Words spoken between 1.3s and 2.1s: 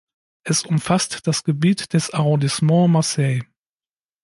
Gebiet des